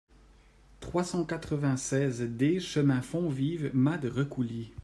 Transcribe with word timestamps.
trois 0.79 1.03
cent 1.03 1.23
quatre-vingt-seize 1.25 2.21
D 2.23 2.59
chemin 2.59 3.03
Fonvive 3.03 3.69
Mas 3.75 3.99
de 3.99 4.09
Recouly 4.09 4.73